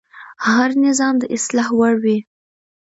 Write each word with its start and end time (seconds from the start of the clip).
هر 0.47 0.69
نظام 0.85 1.15
د 1.19 1.23
اصلاح 1.35 1.69
وړ 1.79 1.93
وي 2.03 2.17